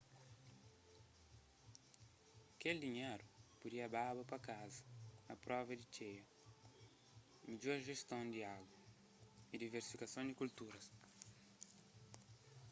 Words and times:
kel 2.59 2.77
dinheru 2.83 3.25
pudia 3.59 3.87
baba 3.95 4.23
pa 4.31 4.37
kaza 4.47 4.83
a 5.31 5.33
prova 5.43 5.73
di 5.79 5.85
txeia 5.93 6.25
midjor 7.49 7.77
jeston 7.87 8.25
di 8.33 8.39
agu 8.55 8.69
y 9.53 9.55
diversifikason 9.61 10.25
di 10.27 10.37
kulturas 10.41 10.85